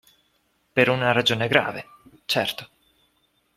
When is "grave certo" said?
1.47-2.69